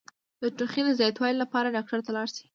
د 0.41 0.43
ټوخي 0.57 0.81
د 0.85 0.89
زیاتوالي 0.99 1.37
لپاره 1.43 1.73
ډاکټر 1.75 1.99
ته 2.05 2.11
لاړ 2.15 2.27
شئ 2.35 2.45